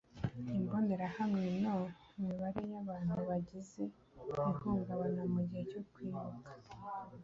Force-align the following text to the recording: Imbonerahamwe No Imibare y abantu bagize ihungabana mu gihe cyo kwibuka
Imbonerahamwe 0.57 1.47
No 1.63 1.75
Imibare 2.17 2.61
y 2.71 2.75
abantu 2.81 3.15
bagize 3.29 3.83
ihungabana 4.49 5.23
mu 5.33 5.41
gihe 5.47 5.63
cyo 5.71 5.81
kwibuka 5.91 6.49